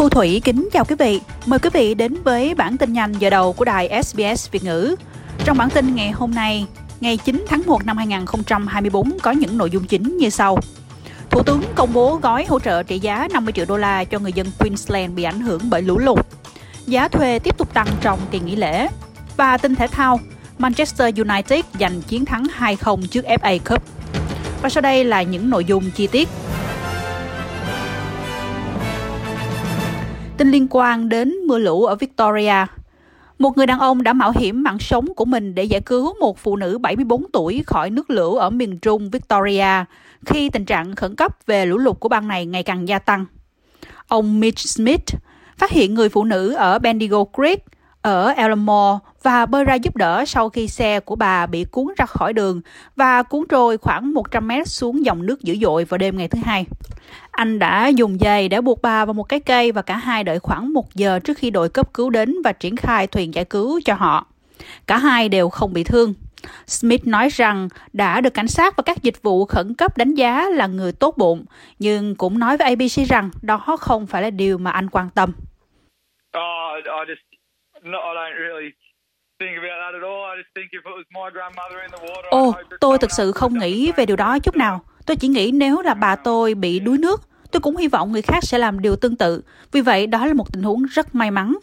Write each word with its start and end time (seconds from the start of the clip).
Thu 0.00 0.08
Thủy 0.08 0.40
kính 0.44 0.68
chào 0.72 0.84
quý 0.84 0.96
vị. 0.98 1.20
Mời 1.46 1.58
quý 1.58 1.70
vị 1.72 1.94
đến 1.94 2.14
với 2.24 2.54
bản 2.54 2.76
tin 2.76 2.92
nhanh 2.92 3.12
giờ 3.12 3.30
đầu 3.30 3.52
của 3.52 3.64
đài 3.64 4.02
SBS 4.02 4.50
Việt 4.50 4.64
ngữ. 4.64 4.96
Trong 5.44 5.56
bản 5.56 5.70
tin 5.70 5.94
ngày 5.94 6.10
hôm 6.10 6.34
nay, 6.34 6.66
ngày 7.00 7.16
9 7.16 7.44
tháng 7.48 7.62
1 7.66 7.86
năm 7.86 7.96
2024 7.96 9.18
có 9.22 9.30
những 9.30 9.58
nội 9.58 9.70
dung 9.70 9.84
chính 9.84 10.16
như 10.16 10.30
sau. 10.30 10.58
Thủ 11.30 11.42
tướng 11.42 11.62
công 11.74 11.92
bố 11.92 12.16
gói 12.16 12.44
hỗ 12.48 12.60
trợ 12.60 12.82
trị 12.82 12.98
giá 12.98 13.28
50 13.32 13.52
triệu 13.52 13.64
đô 13.68 13.76
la 13.76 14.04
cho 14.04 14.18
người 14.18 14.32
dân 14.32 14.46
Queensland 14.58 15.14
bị 15.14 15.22
ảnh 15.22 15.40
hưởng 15.40 15.60
bởi 15.70 15.82
lũ 15.82 15.98
lụt. 15.98 16.26
Giá 16.86 17.08
thuê 17.08 17.38
tiếp 17.38 17.58
tục 17.58 17.74
tăng 17.74 17.88
trong 18.00 18.18
kỳ 18.30 18.40
nghỉ 18.40 18.56
lễ. 18.56 18.88
Và 19.36 19.58
tin 19.58 19.74
thể 19.74 19.86
thao, 19.86 20.20
Manchester 20.58 21.14
United 21.18 21.64
giành 21.80 22.02
chiến 22.02 22.24
thắng 22.24 22.44
2-0 22.58 23.06
trước 23.06 23.24
FA 23.24 23.58
Cup. 23.58 23.82
Và 24.62 24.68
sau 24.68 24.80
đây 24.80 25.04
là 25.04 25.22
những 25.22 25.50
nội 25.50 25.64
dung 25.64 25.90
chi 25.90 26.06
tiết. 26.06 26.28
Tin 30.40 30.50
liên 30.50 30.66
quan 30.70 31.08
đến 31.08 31.34
mưa 31.46 31.58
lũ 31.58 31.84
ở 31.84 31.94
Victoria. 31.94 32.66
Một 33.38 33.56
người 33.56 33.66
đàn 33.66 33.78
ông 33.78 34.02
đã 34.02 34.12
mạo 34.12 34.32
hiểm 34.36 34.62
mạng 34.62 34.78
sống 34.78 35.14
của 35.14 35.24
mình 35.24 35.54
để 35.54 35.64
giải 35.64 35.80
cứu 35.80 36.14
một 36.20 36.38
phụ 36.38 36.56
nữ 36.56 36.78
74 36.78 37.30
tuổi 37.32 37.62
khỏi 37.66 37.90
nước 37.90 38.10
lũ 38.10 38.34
ở 38.34 38.50
miền 38.50 38.78
trung 38.78 39.10
Victoria, 39.10 39.84
khi 40.26 40.50
tình 40.50 40.64
trạng 40.64 40.94
khẩn 40.94 41.16
cấp 41.16 41.36
về 41.46 41.66
lũ 41.66 41.78
lụt 41.78 42.00
của 42.00 42.08
bang 42.08 42.28
này 42.28 42.46
ngày 42.46 42.62
càng 42.62 42.88
gia 42.88 42.98
tăng. 42.98 43.26
Ông 44.08 44.40
Mitch 44.40 44.58
Smith 44.58 45.14
phát 45.58 45.70
hiện 45.70 45.94
người 45.94 46.08
phụ 46.08 46.24
nữ 46.24 46.52
ở 46.54 46.78
Bendigo 46.78 47.24
Creek, 47.36 47.64
ở 48.02 48.28
Elmore 48.28 48.98
và 49.22 49.46
bơi 49.46 49.64
ra 49.64 49.74
giúp 49.74 49.96
đỡ 49.96 50.24
sau 50.26 50.48
khi 50.48 50.68
xe 50.68 51.00
của 51.00 51.16
bà 51.16 51.46
bị 51.46 51.64
cuốn 51.64 51.86
ra 51.96 52.06
khỏi 52.06 52.32
đường 52.32 52.60
và 52.96 53.22
cuốn 53.22 53.44
trôi 53.48 53.78
khoảng 53.78 54.14
100 54.14 54.48
mét 54.48 54.68
xuống 54.68 55.04
dòng 55.04 55.26
nước 55.26 55.42
dữ 55.42 55.56
dội 55.56 55.84
vào 55.84 55.98
đêm 55.98 56.16
ngày 56.16 56.28
thứ 56.28 56.38
hai. 56.44 56.66
Anh 57.30 57.58
đã 57.58 57.88
dùng 57.88 58.20
dây 58.20 58.48
để 58.48 58.60
buộc 58.60 58.82
bà 58.82 59.04
vào 59.04 59.14
một 59.14 59.22
cái 59.22 59.40
cây 59.40 59.72
và 59.72 59.82
cả 59.82 59.96
hai 59.96 60.24
đợi 60.24 60.38
khoảng 60.38 60.72
một 60.72 60.94
giờ 60.94 61.18
trước 61.18 61.38
khi 61.38 61.50
đội 61.50 61.68
cấp 61.68 61.94
cứu 61.94 62.10
đến 62.10 62.34
và 62.44 62.52
triển 62.52 62.76
khai 62.76 63.06
thuyền 63.06 63.34
giải 63.34 63.44
cứu 63.44 63.80
cho 63.84 63.94
họ. 63.94 64.26
Cả 64.86 64.98
hai 64.98 65.28
đều 65.28 65.48
không 65.48 65.72
bị 65.72 65.84
thương. 65.84 66.14
Smith 66.66 67.06
nói 67.06 67.28
rằng 67.28 67.68
đã 67.92 68.20
được 68.20 68.34
cảnh 68.34 68.48
sát 68.48 68.76
và 68.76 68.82
các 68.82 69.02
dịch 69.02 69.22
vụ 69.22 69.44
khẩn 69.44 69.74
cấp 69.74 69.96
đánh 69.96 70.14
giá 70.14 70.48
là 70.48 70.66
người 70.66 70.92
tốt 70.92 71.14
bụng, 71.18 71.44
nhưng 71.78 72.14
cũng 72.14 72.38
nói 72.38 72.56
với 72.56 72.68
ABC 72.68 73.08
rằng 73.08 73.30
đó 73.42 73.76
không 73.80 74.06
phải 74.06 74.22
là 74.22 74.30
điều 74.30 74.58
mà 74.58 74.70
anh 74.70 74.90
quan 74.90 75.10
tâm. 75.14 75.32
Oh, 76.36 76.76
I 76.76 76.90
just 76.90 78.79
Ồ, 82.30 82.54
tôi 82.80 82.98
thực 82.98 83.12
sự 83.12 83.32
không 83.32 83.58
nghĩ 83.58 83.92
về 83.96 84.06
điều 84.06 84.16
đó 84.16 84.38
chút 84.38 84.56
nào. 84.56 84.80
Tôi 85.06 85.16
chỉ 85.16 85.28
nghĩ 85.28 85.50
nếu 85.54 85.80
là 85.80 85.94
bà 85.94 86.16
tôi 86.16 86.54
bị 86.54 86.80
đuối 86.80 86.98
nước, 86.98 87.22
tôi 87.50 87.60
cũng 87.60 87.76
hy 87.76 87.88
vọng 87.88 88.12
người 88.12 88.22
khác 88.22 88.44
sẽ 88.44 88.58
làm 88.58 88.80
điều 88.80 88.96
tương 88.96 89.16
tự. 89.16 89.42
Vì 89.72 89.80
vậy, 89.80 90.06
đó 90.06 90.26
là 90.26 90.34
một 90.34 90.52
tình 90.52 90.62
huống 90.62 90.82
rất 90.82 91.14
may 91.14 91.30
mắn. 91.30 91.58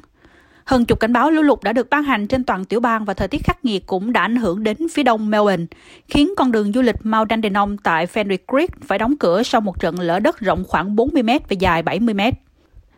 Hơn 0.66 0.86
chục 0.86 1.00
cảnh 1.00 1.14
báo 1.14 1.32
lũ 1.32 1.42
lụt 1.42 1.64
đã 1.64 1.74
được 1.74 1.90
ban 1.90 2.04
hành 2.04 2.28
trên 2.28 2.44
toàn 2.44 2.66
tiểu 2.66 2.80
bang 2.80 3.06
và 3.06 3.14
thời 3.14 3.28
tiết 3.28 3.44
khắc 3.44 3.66
nghiệt 3.66 3.84
cũng 3.86 4.14
đã 4.14 4.22
ảnh 4.22 4.36
hưởng 4.36 4.64
đến 4.64 4.78
phía 4.94 5.04
đông 5.04 5.30
Melbourne, 5.30 5.66
khiến 6.08 6.34
con 6.38 6.52
đường 6.52 6.72
du 6.72 6.82
lịch 6.82 6.96
Mount 7.04 7.30
Dandenong 7.30 7.78
tại 7.78 8.06
Fenwick 8.06 8.38
Creek 8.48 8.82
phải 8.88 9.00
đóng 9.00 9.18
cửa 9.18 9.44
sau 9.44 9.62
một 9.62 9.80
trận 9.80 10.00
lở 10.00 10.20
đất 10.20 10.40
rộng 10.40 10.64
khoảng 10.68 10.96
40 10.96 11.24
m 11.24 11.28
và 11.28 11.56
dài 11.60 11.82
70 11.82 12.14
m. 12.14 12.22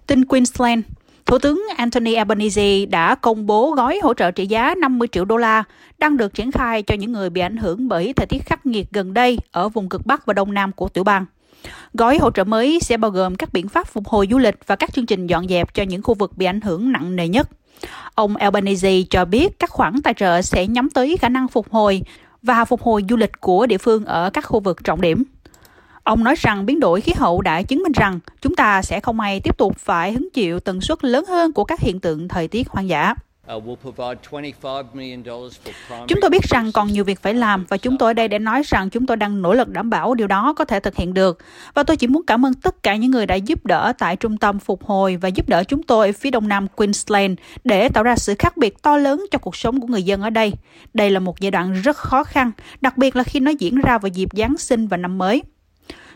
Tin 0.07 0.25
Queensland, 0.25 0.83
Thủ 1.25 1.37
tướng 1.37 1.65
Anthony 1.77 2.13
Albanese 2.13 2.85
đã 2.85 3.15
công 3.15 3.45
bố 3.45 3.71
gói 3.71 3.99
hỗ 4.03 4.13
trợ 4.13 4.31
trị 4.31 4.47
giá 4.47 4.75
50 4.75 5.07
triệu 5.11 5.25
đô 5.25 5.37
la 5.37 5.63
đang 5.97 6.17
được 6.17 6.33
triển 6.33 6.51
khai 6.51 6.83
cho 6.83 6.95
những 6.95 7.11
người 7.11 7.29
bị 7.29 7.41
ảnh 7.41 7.57
hưởng 7.57 7.87
bởi 7.87 8.13
thời 8.13 8.27
tiết 8.27 8.45
khắc 8.45 8.65
nghiệt 8.65 8.87
gần 8.91 9.13
đây 9.13 9.37
ở 9.51 9.69
vùng 9.69 9.89
cực 9.89 10.05
Bắc 10.05 10.25
và 10.25 10.33
Đông 10.33 10.53
Nam 10.53 10.71
của 10.71 10.89
tiểu 10.89 11.03
bang. 11.03 11.25
Gói 11.93 12.17
hỗ 12.17 12.31
trợ 12.31 12.43
mới 12.43 12.79
sẽ 12.81 12.97
bao 12.97 13.11
gồm 13.11 13.35
các 13.35 13.53
biện 13.53 13.67
pháp 13.67 13.87
phục 13.87 14.07
hồi 14.07 14.27
du 14.31 14.37
lịch 14.37 14.55
và 14.67 14.75
các 14.75 14.93
chương 14.93 15.05
trình 15.05 15.27
dọn 15.27 15.47
dẹp 15.47 15.73
cho 15.73 15.83
những 15.83 16.01
khu 16.01 16.13
vực 16.13 16.37
bị 16.37 16.45
ảnh 16.45 16.61
hưởng 16.61 16.91
nặng 16.91 17.15
nề 17.15 17.27
nhất. 17.27 17.49
Ông 18.15 18.35
Albanese 18.35 19.01
cho 19.09 19.25
biết 19.25 19.59
các 19.59 19.69
khoản 19.69 20.01
tài 20.01 20.13
trợ 20.13 20.41
sẽ 20.41 20.67
nhắm 20.67 20.89
tới 20.89 21.17
khả 21.17 21.29
năng 21.29 21.47
phục 21.47 21.71
hồi 21.71 22.01
và 22.41 22.65
phục 22.65 22.81
hồi 22.81 23.03
du 23.09 23.15
lịch 23.15 23.41
của 23.41 23.65
địa 23.65 23.77
phương 23.77 24.05
ở 24.05 24.29
các 24.29 24.45
khu 24.45 24.59
vực 24.59 24.83
trọng 24.83 25.01
điểm. 25.01 25.23
Ông 26.03 26.23
nói 26.23 26.35
rằng 26.37 26.65
biến 26.65 26.79
đổi 26.79 27.01
khí 27.01 27.11
hậu 27.15 27.41
đã 27.41 27.61
chứng 27.61 27.83
minh 27.83 27.91
rằng 27.91 28.19
chúng 28.41 28.55
ta 28.55 28.81
sẽ 28.81 28.99
không 28.99 29.17
may 29.17 29.39
tiếp 29.39 29.57
tục 29.57 29.77
phải 29.79 30.11
hứng 30.11 30.29
chịu 30.33 30.59
tần 30.59 30.81
suất 30.81 31.03
lớn 31.03 31.25
hơn 31.25 31.53
của 31.53 31.63
các 31.63 31.79
hiện 31.79 31.99
tượng 31.99 32.27
thời 32.27 32.47
tiết 32.47 32.69
hoang 32.69 32.89
dã. 32.89 33.13
Uh, 33.55 33.63
chúng 36.07 36.21
tôi 36.21 36.29
biết 36.29 36.43
rằng 36.43 36.71
còn 36.71 36.87
nhiều 36.87 37.03
việc 37.03 37.21
phải 37.21 37.33
làm 37.33 37.65
và 37.69 37.77
chúng 37.77 37.97
tôi 37.97 38.09
ở 38.09 38.13
đây 38.13 38.27
để 38.27 38.39
nói 38.39 38.61
rằng 38.65 38.89
chúng 38.89 39.05
tôi 39.05 39.17
đang 39.17 39.41
nỗ 39.41 39.53
lực 39.53 39.69
đảm 39.69 39.89
bảo 39.89 40.13
điều 40.13 40.27
đó 40.27 40.53
có 40.53 40.65
thể 40.65 40.79
thực 40.79 40.95
hiện 40.95 41.13
được. 41.13 41.39
Và 41.73 41.83
tôi 41.83 41.97
chỉ 41.97 42.07
muốn 42.07 42.23
cảm 42.27 42.45
ơn 42.45 42.53
tất 42.53 42.83
cả 42.83 42.95
những 42.95 43.11
người 43.11 43.25
đã 43.25 43.35
giúp 43.35 43.65
đỡ 43.65 43.93
tại 43.97 44.15
trung 44.15 44.37
tâm 44.37 44.59
phục 44.59 44.83
hồi 44.83 45.17
và 45.17 45.29
giúp 45.29 45.49
đỡ 45.49 45.63
chúng 45.63 45.83
tôi 45.83 46.07
ở 46.07 46.13
phía 46.19 46.31
đông 46.31 46.47
nam 46.47 46.67
Queensland 46.67 47.39
để 47.63 47.89
tạo 47.89 48.03
ra 48.03 48.15
sự 48.15 48.35
khác 48.39 48.57
biệt 48.57 48.81
to 48.81 48.97
lớn 48.97 49.25
cho 49.31 49.39
cuộc 49.39 49.55
sống 49.55 49.81
của 49.81 49.87
người 49.87 50.03
dân 50.03 50.21
ở 50.21 50.29
đây. 50.29 50.53
Đây 50.93 51.11
là 51.11 51.19
một 51.19 51.39
giai 51.39 51.51
đoạn 51.51 51.73
rất 51.73 51.97
khó 51.97 52.23
khăn, 52.23 52.51
đặc 52.81 52.97
biệt 52.97 53.15
là 53.15 53.23
khi 53.23 53.39
nó 53.39 53.51
diễn 53.59 53.75
ra 53.75 53.97
vào 53.97 54.09
dịp 54.09 54.29
Giáng 54.33 54.57
sinh 54.57 54.87
và 54.87 54.97
năm 54.97 55.17
mới. 55.17 55.41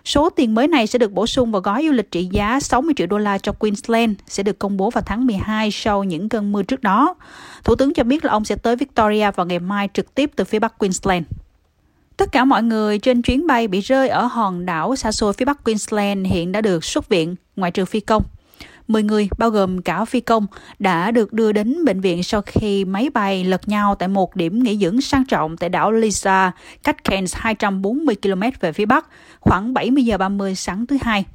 Số 0.06 0.30
tiền 0.30 0.56
mới 0.56 0.68
này 0.68 0.88
sẽ 0.88 1.00
được 1.00 1.12
bổ 1.12 1.28
sung 1.28 1.52
vào 1.52 1.62
gói 1.62 1.84
du 1.88 1.92
lịch 1.92 2.12
trị 2.12 2.30
giá 2.32 2.60
60 2.60 2.94
triệu 2.98 3.08
đô 3.08 3.18
la 3.18 3.38
cho 3.38 3.52
Queensland, 3.52 4.12
sẽ 4.28 4.44
được 4.44 4.60
công 4.60 4.78
bố 4.78 4.90
vào 4.90 5.04
tháng 5.06 5.26
12 5.26 5.72
sau 5.72 6.04
những 6.04 6.30
cơn 6.30 6.52
mưa 6.52 6.64
trước 6.64 6.82
đó. 6.82 7.16
Thủ 7.64 7.76
tướng 7.76 7.94
cho 7.94 8.04
biết 8.04 8.26
là 8.26 8.32
ông 8.32 8.46
sẽ 8.46 8.56
tới 8.56 8.76
Victoria 8.76 9.32
vào 9.32 9.46
ngày 9.46 9.60
mai 9.60 9.90
trực 9.94 10.16
tiếp 10.16 10.32
từ 10.36 10.44
phía 10.44 10.60
Bắc 10.60 10.78
Queensland. 10.78 11.26
Tất 12.18 12.32
cả 12.32 12.46
mọi 12.46 12.64
người 12.64 13.00
trên 13.00 13.22
chuyến 13.22 13.48
bay 13.48 13.68
bị 13.68 13.82
rơi 13.82 14.10
ở 14.10 14.26
hòn 14.26 14.66
đảo 14.66 14.96
xa 14.96 15.12
xôi 15.12 15.34
phía 15.34 15.46
Bắc 15.46 15.64
Queensland 15.64 16.28
hiện 16.28 16.52
đã 16.52 16.62
được 16.62 16.86
xuất 16.86 17.10
viện, 17.10 17.36
ngoại 17.56 17.72
trừ 17.72 17.86
phi 17.86 18.00
công. 18.00 18.24
10 18.88 19.04
người, 19.04 19.30
bao 19.38 19.50
gồm 19.50 19.82
cả 19.82 20.06
phi 20.06 20.20
công, 20.20 20.48
đã 20.80 21.12
được 21.12 21.34
đưa 21.34 21.52
đến 21.52 21.86
bệnh 21.86 22.02
viện 22.02 22.24
sau 22.24 22.42
khi 22.42 22.86
máy 22.86 23.10
bay 23.10 23.44
lật 23.44 23.68
nhau 23.68 23.96
tại 23.96 24.08
một 24.08 24.36
điểm 24.36 24.64
nghỉ 24.64 24.78
dưỡng 24.78 25.02
sang 25.02 25.26
trọng 25.26 25.58
tại 25.58 25.70
đảo 25.70 25.92
Lisa, 25.92 26.52
cách 26.84 27.04
Cairns 27.04 27.36
240 27.36 28.16
km 28.22 28.42
về 28.60 28.72
phía 28.72 28.86
bắc, 28.86 29.08
khoảng 29.40 29.74
70 29.74 30.06
giờ 30.06 30.18
30 30.18 30.56
sáng 30.56 30.86
thứ 30.86 30.98
Hai. 31.02 31.26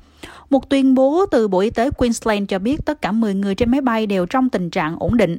Một 0.50 0.70
tuyên 0.70 0.94
bố 0.94 1.26
từ 1.30 1.48
Bộ 1.48 1.60
Y 1.60 1.70
tế 1.70 1.90
Queensland 1.90 2.48
cho 2.48 2.58
biết 2.58 2.84
tất 2.84 3.02
cả 3.02 3.12
10 3.12 3.34
người 3.34 3.54
trên 3.54 3.70
máy 3.70 3.80
bay 3.80 4.06
đều 4.06 4.26
trong 4.26 4.48
tình 4.48 4.70
trạng 4.70 4.96
ổn 4.98 5.16
định. 5.16 5.36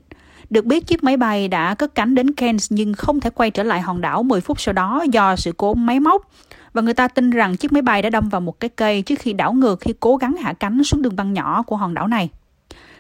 Được 0.50 0.66
biết 0.66 0.88
chiếc 0.88 1.04
máy 1.04 1.18
bay 1.18 1.48
đã 1.48 1.76
cất 1.76 1.96
cánh 1.96 2.16
đến 2.16 2.34
Cairns 2.34 2.72
nhưng 2.72 2.94
không 2.94 3.20
thể 3.20 3.30
quay 3.30 3.52
trở 3.52 3.64
lại 3.64 3.82
hòn 3.82 4.02
đảo 4.02 4.24
10 4.24 4.42
phút 4.42 4.62
sau 4.62 4.74
đó 4.74 5.06
do 5.12 5.36
sự 5.36 5.52
cố 5.58 5.74
máy 5.74 6.00
móc 6.00 6.32
và 6.74 6.82
người 6.82 6.94
ta 6.94 7.08
tin 7.08 7.30
rằng 7.30 7.58
chiếc 7.58 7.74
máy 7.74 7.82
bay 7.82 8.02
đã 8.02 8.10
đâm 8.10 8.30
vào 8.30 8.42
một 8.42 8.60
cái 8.60 8.70
cây 8.70 9.02
trước 9.02 9.20
khi 9.20 9.34
đảo 9.34 9.54
ngược 9.54 9.80
khi 9.80 9.94
cố 10.00 10.18
gắng 10.18 10.36
hạ 10.36 10.54
cánh 10.54 10.84
xuống 10.84 11.02
đường 11.02 11.16
băng 11.16 11.34
nhỏ 11.34 11.64
của 11.64 11.76
hòn 11.76 11.94
đảo 11.94 12.08
này. 12.08 12.30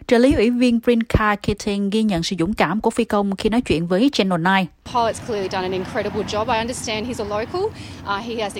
Trợ 0.09 0.17
lý 0.17 0.33
ủy 0.33 0.49
viên 0.49 0.79
Brinka 0.83 1.35
Keating 1.35 1.89
ghi 1.89 2.03
nhận 2.03 2.23
sự 2.23 2.35
dũng 2.39 2.53
cảm 2.53 2.81
của 2.81 2.89
phi 2.89 3.03
công 3.03 3.35
khi 3.35 3.49
nói 3.49 3.61
chuyện 3.61 3.87
với 3.87 4.09
Channel 4.13 4.41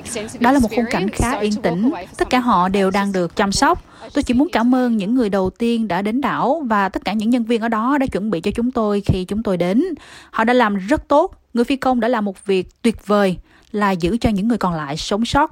9. 0.03 0.27
Đó 0.39 0.51
là 0.51 0.59
một 0.59 0.67
khung 0.75 0.85
cảnh 0.89 1.09
khá 1.09 1.39
yên 1.39 1.53
tĩnh. 1.53 1.91
Tất 2.17 2.29
cả 2.29 2.39
họ 2.39 2.69
đều 2.69 2.91
đang 2.91 3.11
được 3.11 3.35
chăm 3.35 3.51
sóc. 3.51 3.83
Tôi 4.13 4.23
chỉ 4.23 4.33
muốn 4.33 4.47
cảm 4.51 4.75
ơn 4.75 4.97
những 4.97 5.15
người 5.15 5.29
đầu 5.29 5.49
tiên 5.49 5.87
đã 5.87 6.01
đến 6.01 6.21
đảo 6.21 6.63
và 6.65 6.89
tất 6.89 7.05
cả 7.05 7.13
những 7.13 7.29
nhân 7.29 7.43
viên 7.43 7.61
ở 7.61 7.67
đó 7.67 7.97
đã 7.97 8.05
chuẩn 8.05 8.29
bị 8.29 8.41
cho 8.41 8.51
chúng 8.51 8.71
tôi 8.71 9.01
khi 9.05 9.25
chúng 9.25 9.43
tôi 9.43 9.57
đến. 9.57 9.83
Họ 10.31 10.43
đã 10.43 10.53
làm 10.53 10.75
rất 10.75 11.07
tốt. 11.07 11.35
Người 11.53 11.63
phi 11.65 11.75
công 11.75 11.99
đã 11.99 12.07
làm 12.07 12.25
một 12.25 12.45
việc 12.45 12.81
tuyệt 12.81 13.07
vời 13.07 13.37
là 13.71 13.91
giữ 13.91 14.17
cho 14.21 14.29
những 14.29 14.47
người 14.47 14.57
còn 14.57 14.73
lại 14.73 14.97
sống 14.97 15.25
sót. 15.25 15.51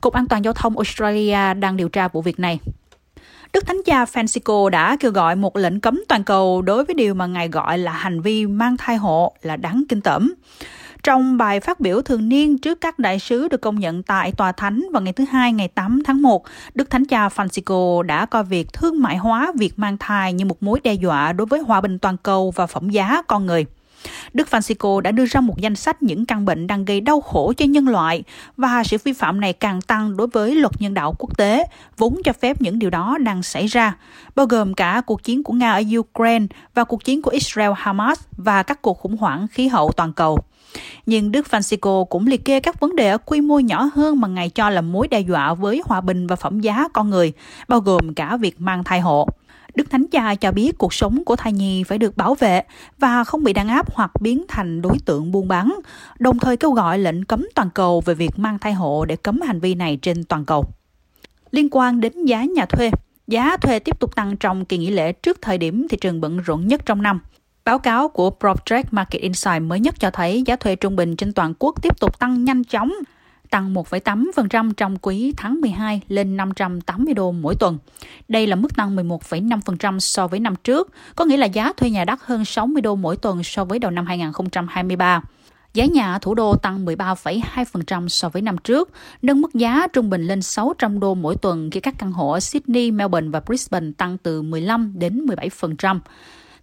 Cục 0.00 0.12
An 0.14 0.26
toàn 0.26 0.44
Giao 0.44 0.52
thông 0.52 0.76
Australia 0.76 1.54
đang 1.54 1.76
điều 1.76 1.88
tra 1.88 2.08
vụ 2.08 2.22
việc 2.22 2.40
này. 2.40 2.58
Đức 3.52 3.66
Thánh 3.66 3.80
cha 3.86 4.04
Francisco 4.04 4.68
đã 4.68 4.96
kêu 5.00 5.10
gọi 5.10 5.36
một 5.36 5.56
lệnh 5.56 5.80
cấm 5.80 6.00
toàn 6.08 6.24
cầu 6.24 6.62
đối 6.62 6.84
với 6.84 6.94
điều 6.94 7.14
mà 7.14 7.26
ngài 7.26 7.48
gọi 7.48 7.78
là 7.78 7.92
hành 7.92 8.20
vi 8.20 8.46
mang 8.46 8.76
thai 8.76 8.96
hộ 8.96 9.32
là 9.42 9.56
đáng 9.56 9.84
kinh 9.88 10.00
tởm. 10.00 10.34
Trong 11.02 11.36
bài 11.36 11.60
phát 11.60 11.80
biểu 11.80 12.02
thường 12.02 12.28
niên 12.28 12.58
trước 12.58 12.80
các 12.80 12.98
đại 12.98 13.18
sứ 13.18 13.48
được 13.48 13.60
công 13.60 13.80
nhận 13.80 14.02
tại 14.02 14.32
Tòa 14.32 14.52
Thánh 14.52 14.86
vào 14.92 15.02
ngày 15.02 15.12
thứ 15.12 15.24
Hai 15.30 15.52
ngày 15.52 15.68
8 15.68 16.02
tháng 16.04 16.22
1, 16.22 16.44
Đức 16.74 16.90
Thánh 16.90 17.04
Cha 17.04 17.28
Francisco 17.28 18.02
đã 18.02 18.26
coi 18.26 18.44
việc 18.44 18.72
thương 18.72 19.02
mại 19.02 19.16
hóa 19.16 19.52
việc 19.56 19.78
mang 19.78 19.96
thai 19.98 20.32
như 20.32 20.44
một 20.44 20.62
mối 20.62 20.80
đe 20.84 20.94
dọa 20.94 21.32
đối 21.32 21.46
với 21.46 21.60
hòa 21.60 21.80
bình 21.80 21.98
toàn 21.98 22.16
cầu 22.16 22.50
và 22.56 22.66
phẩm 22.66 22.90
giá 22.90 23.22
con 23.22 23.46
người. 23.46 23.66
Đức 24.34 24.48
Francisco 24.50 25.00
đã 25.00 25.10
đưa 25.10 25.26
ra 25.26 25.40
một 25.40 25.58
danh 25.58 25.76
sách 25.76 26.02
những 26.02 26.26
căn 26.26 26.44
bệnh 26.44 26.66
đang 26.66 26.84
gây 26.84 27.00
đau 27.00 27.20
khổ 27.20 27.52
cho 27.56 27.64
nhân 27.64 27.88
loại 27.88 28.22
và 28.56 28.84
sự 28.84 28.96
vi 29.04 29.12
phạm 29.12 29.40
này 29.40 29.52
càng 29.52 29.80
tăng 29.80 30.16
đối 30.16 30.26
với 30.26 30.54
luật 30.54 30.72
nhân 30.78 30.94
đạo 30.94 31.14
quốc 31.18 31.38
tế, 31.38 31.64
vốn 31.96 32.20
cho 32.24 32.32
phép 32.32 32.60
những 32.60 32.78
điều 32.78 32.90
đó 32.90 33.18
đang 33.20 33.42
xảy 33.42 33.66
ra, 33.66 33.96
bao 34.34 34.46
gồm 34.46 34.74
cả 34.74 35.02
cuộc 35.06 35.22
chiến 35.22 35.42
của 35.42 35.52
Nga 35.52 35.72
ở 35.72 35.82
Ukraine 35.98 36.46
và 36.74 36.84
cuộc 36.84 37.04
chiến 37.04 37.22
của 37.22 37.30
Israel-Hamas 37.30 38.16
và 38.36 38.62
các 38.62 38.82
cuộc 38.82 38.98
khủng 38.98 39.16
hoảng 39.16 39.48
khí 39.48 39.68
hậu 39.68 39.92
toàn 39.92 40.12
cầu. 40.12 40.38
Nhưng 41.06 41.32
Đức 41.32 41.46
Francisco 41.50 42.04
cũng 42.04 42.26
liệt 42.26 42.44
kê 42.44 42.60
các 42.60 42.80
vấn 42.80 42.96
đề 42.96 43.10
ở 43.10 43.18
quy 43.18 43.40
mô 43.40 43.58
nhỏ 43.58 43.88
hơn 43.94 44.20
mà 44.20 44.28
Ngài 44.28 44.50
cho 44.50 44.70
là 44.70 44.80
mối 44.80 45.08
đe 45.08 45.20
dọa 45.20 45.54
với 45.54 45.82
hòa 45.84 46.00
bình 46.00 46.26
và 46.26 46.36
phẩm 46.36 46.60
giá 46.60 46.88
con 46.92 47.10
người, 47.10 47.32
bao 47.68 47.80
gồm 47.80 48.14
cả 48.14 48.36
việc 48.36 48.60
mang 48.60 48.84
thai 48.84 49.00
hộ. 49.00 49.28
Đức 49.74 49.90
Thánh 49.90 50.06
Cha 50.08 50.34
cho 50.34 50.52
biết 50.52 50.78
cuộc 50.78 50.94
sống 50.94 51.24
của 51.24 51.36
thai 51.36 51.52
nhi 51.52 51.84
phải 51.84 51.98
được 51.98 52.16
bảo 52.16 52.34
vệ 52.34 52.62
và 52.98 53.24
không 53.24 53.44
bị 53.44 53.52
đàn 53.52 53.68
áp 53.68 53.94
hoặc 53.94 54.10
biến 54.20 54.44
thành 54.48 54.82
đối 54.82 54.96
tượng 55.04 55.32
buôn 55.32 55.48
bán, 55.48 55.74
đồng 56.18 56.38
thời 56.38 56.56
kêu 56.56 56.70
gọi 56.70 56.98
lệnh 56.98 57.24
cấm 57.24 57.46
toàn 57.54 57.70
cầu 57.70 58.00
về 58.00 58.14
việc 58.14 58.38
mang 58.38 58.58
thai 58.58 58.72
hộ 58.72 59.04
để 59.04 59.16
cấm 59.16 59.40
hành 59.40 59.60
vi 59.60 59.74
này 59.74 59.98
trên 60.02 60.24
toàn 60.24 60.44
cầu. 60.44 60.64
Liên 61.50 61.68
quan 61.70 62.00
đến 62.00 62.24
giá 62.24 62.44
nhà 62.44 62.66
thuê, 62.66 62.90
Giá 63.26 63.56
thuê 63.56 63.78
tiếp 63.78 64.00
tục 64.00 64.16
tăng 64.16 64.36
trong 64.36 64.64
kỳ 64.64 64.78
nghỉ 64.78 64.90
lễ 64.90 65.12
trước 65.12 65.42
thời 65.42 65.58
điểm 65.58 65.86
thị 65.90 65.96
trường 66.00 66.20
bận 66.20 66.38
rộn 66.38 66.66
nhất 66.66 66.86
trong 66.86 67.02
năm. 67.02 67.20
Báo 67.64 67.78
cáo 67.78 68.08
của 68.08 68.30
PropTrack 68.30 68.92
Market 68.92 69.22
Insight 69.22 69.62
mới 69.62 69.80
nhất 69.80 69.94
cho 70.00 70.10
thấy 70.10 70.42
giá 70.46 70.56
thuê 70.56 70.76
trung 70.76 70.96
bình 70.96 71.16
trên 71.16 71.32
toàn 71.32 71.54
quốc 71.58 71.82
tiếp 71.82 72.00
tục 72.00 72.18
tăng 72.18 72.44
nhanh 72.44 72.64
chóng, 72.64 72.92
tăng 73.54 73.74
1,8% 73.74 74.72
trong 74.72 74.96
quý 75.02 75.34
tháng 75.36 75.60
12 75.60 76.00
lên 76.08 76.36
580 76.36 77.14
đô 77.14 77.32
mỗi 77.32 77.54
tuần. 77.54 77.78
Đây 78.28 78.46
là 78.46 78.56
mức 78.56 78.76
tăng 78.76 78.96
11,5% 78.96 79.98
so 79.98 80.26
với 80.26 80.40
năm 80.40 80.54
trước, 80.64 80.92
có 81.16 81.24
nghĩa 81.24 81.36
là 81.36 81.46
giá 81.46 81.72
thuê 81.72 81.90
nhà 81.90 82.04
đắt 82.04 82.18
hơn 82.22 82.44
60 82.44 82.82
đô 82.82 82.94
mỗi 82.94 83.16
tuần 83.16 83.44
so 83.44 83.64
với 83.64 83.78
đầu 83.78 83.90
năm 83.90 84.06
2023. 84.06 85.22
Giá 85.74 85.84
nhà 85.84 86.12
ở 86.12 86.18
thủ 86.18 86.34
đô 86.34 86.56
tăng 86.56 86.86
13,2% 86.86 88.08
so 88.08 88.28
với 88.28 88.42
năm 88.42 88.58
trước, 88.58 88.90
nâng 89.22 89.40
mức 89.40 89.54
giá 89.54 89.86
trung 89.92 90.10
bình 90.10 90.26
lên 90.26 90.42
600 90.42 91.00
đô 91.00 91.14
mỗi 91.14 91.36
tuần 91.36 91.70
khi 91.70 91.80
các 91.80 91.94
căn 91.98 92.12
hộ 92.12 92.30
ở 92.30 92.40
Sydney, 92.40 92.90
Melbourne 92.90 93.30
và 93.30 93.40
Brisbane 93.40 93.90
tăng 93.96 94.18
từ 94.18 94.42
15 94.42 94.92
đến 94.94 95.26
17%. 95.26 95.98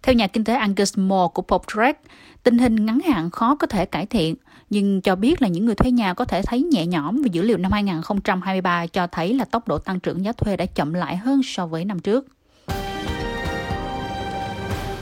Theo 0.02 0.14
nhà 0.14 0.26
kinh 0.26 0.44
tế 0.44 0.54
Angus 0.54 0.98
Moore 0.98 1.30
của 1.34 1.42
PopTrack, 1.42 2.00
tình 2.42 2.58
hình 2.58 2.86
ngắn 2.86 3.00
hạn 3.00 3.30
khó 3.30 3.54
có 3.54 3.66
thể 3.66 3.86
cải 3.86 4.06
thiện, 4.06 4.34
nhưng 4.70 5.00
cho 5.00 5.16
biết 5.16 5.42
là 5.42 5.48
những 5.48 5.66
người 5.66 5.74
thuê 5.74 5.90
nhà 5.90 6.14
có 6.14 6.24
thể 6.24 6.42
thấy 6.42 6.62
nhẹ 6.62 6.86
nhõm 6.86 7.22
vì 7.22 7.30
dữ 7.32 7.42
liệu 7.42 7.58
năm 7.58 7.72
2023 7.72 8.86
cho 8.86 9.06
thấy 9.06 9.34
là 9.34 9.44
tốc 9.44 9.68
độ 9.68 9.78
tăng 9.78 10.00
trưởng 10.00 10.24
giá 10.24 10.32
thuê 10.32 10.56
đã 10.56 10.66
chậm 10.66 10.94
lại 10.94 11.16
hơn 11.16 11.40
so 11.44 11.66
với 11.66 11.84
năm 11.84 11.98
trước. 11.98 12.26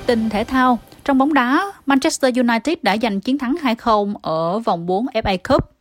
Tin 0.06 0.30
thể 0.30 0.44
thao, 0.44 0.78
trong 1.04 1.18
bóng 1.18 1.34
đá, 1.34 1.72
Manchester 1.86 2.38
United 2.38 2.78
đã 2.82 2.96
giành 3.02 3.20
chiến 3.20 3.38
thắng 3.38 3.56
2-0 3.62 4.14
ở 4.22 4.58
vòng 4.58 4.86
4 4.86 5.06
FA 5.06 5.38
Cup. 5.48 5.79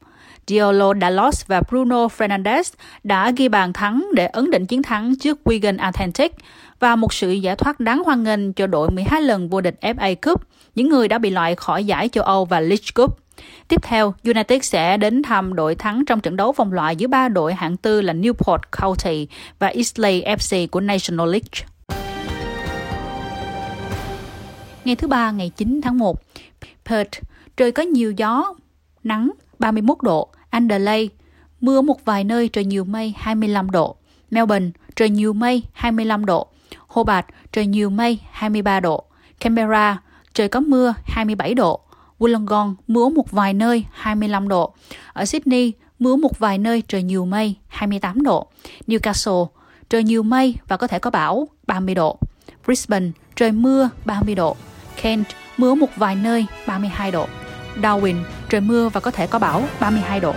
Diolo 0.49 0.93
Dalot 1.01 1.33
và 1.47 1.61
Bruno 1.69 2.07
Fernandes 2.07 2.73
đã 3.03 3.31
ghi 3.31 3.47
bàn 3.47 3.73
thắng 3.73 4.07
để 4.13 4.25
ấn 4.25 4.51
định 4.51 4.65
chiến 4.65 4.83
thắng 4.83 5.15
trước 5.15 5.39
Wigan 5.45 5.77
Athletic 5.79 6.35
và 6.79 6.95
một 6.95 7.13
sự 7.13 7.31
giải 7.31 7.55
thoát 7.55 7.79
đáng 7.79 8.03
hoan 8.03 8.23
nghênh 8.23 8.53
cho 8.53 8.67
đội 8.67 8.91
12 8.91 9.21
lần 9.21 9.49
vô 9.49 9.61
địch 9.61 9.75
FA 9.81 10.15
Cup, 10.21 10.41
những 10.75 10.89
người 10.89 11.07
đã 11.07 11.17
bị 11.17 11.29
loại 11.29 11.55
khỏi 11.55 11.85
giải 11.85 12.09
châu 12.09 12.23
Âu 12.23 12.45
và 12.45 12.59
League 12.59 12.85
Cup. 12.95 13.19
Tiếp 13.67 13.83
theo, 13.83 14.13
United 14.23 14.63
sẽ 14.63 14.97
đến 14.97 15.23
thăm 15.23 15.53
đội 15.53 15.75
thắng 15.75 16.05
trong 16.05 16.19
trận 16.19 16.35
đấu 16.35 16.51
vòng 16.51 16.73
loại 16.73 16.95
giữa 16.95 17.07
ba 17.07 17.29
đội 17.29 17.53
hạng 17.53 17.77
tư 17.77 18.01
là 18.01 18.13
Newport 18.13 18.59
County 18.81 19.27
và 19.59 19.67
Islay 19.67 20.23
FC 20.37 20.67
của 20.67 20.79
National 20.79 21.31
League. 21.31 21.67
Ngày 24.85 24.95
thứ 24.95 25.07
ba, 25.07 25.31
ngày 25.31 25.51
9 25.57 25.81
tháng 25.83 25.97
1, 25.97 26.17
Perth, 26.85 27.21
trời 27.57 27.71
có 27.71 27.83
nhiều 27.83 28.11
gió, 28.11 28.53
nắng, 29.03 29.31
31 29.59 29.97
độ, 30.01 30.29
Adelaide, 30.49 31.15
mưa 31.61 31.81
một 31.81 32.05
vài 32.05 32.23
nơi 32.23 32.49
trời 32.49 32.65
nhiều 32.65 32.83
mây 32.83 33.13
25 33.17 33.71
độ, 33.71 33.95
Melbourne, 34.31 34.69
trời 34.95 35.09
nhiều 35.09 35.33
mây 35.33 35.63
25 35.73 36.25
độ, 36.25 36.47
Hobart, 36.87 37.25
trời 37.51 37.65
nhiều 37.65 37.89
mây 37.89 38.19
23 38.31 38.79
độ, 38.79 39.03
Canberra, 39.39 40.01
trời 40.33 40.47
có 40.49 40.59
mưa 40.59 40.93
27 41.05 41.53
độ, 41.53 41.79
Wollongong, 42.19 42.75
mưa 42.87 43.09
một 43.09 43.31
vài 43.31 43.53
nơi 43.53 43.85
25 43.91 44.47
độ, 44.47 44.73
ở 45.13 45.25
Sydney, 45.25 45.73
mưa 45.99 46.15
một 46.15 46.39
vài 46.39 46.57
nơi 46.57 46.83
trời 46.87 47.03
nhiều 47.03 47.25
mây 47.25 47.55
28 47.67 48.23
độ, 48.23 48.47
Newcastle, 48.87 49.47
trời 49.89 50.03
nhiều 50.03 50.23
mây 50.23 50.55
và 50.67 50.77
có 50.77 50.87
thể 50.87 50.99
có 50.99 51.09
bão 51.09 51.47
30 51.67 51.95
độ, 51.95 52.19
Brisbane, 52.65 53.09
trời 53.35 53.51
mưa 53.51 53.89
30 54.05 54.35
độ, 54.35 54.55
Kent, 55.01 55.27
mưa 55.57 55.75
một 55.75 55.89
vài 55.95 56.15
nơi 56.15 56.45
32 56.67 57.11
độ, 57.11 57.27
Darwin, 57.83 58.15
trời 58.49 58.61
mưa 58.61 58.89
và 58.89 58.99
có 58.99 59.11
thể 59.11 59.27
có 59.27 59.39
bão 59.39 59.63
32 59.79 60.19
độ. 60.19 60.33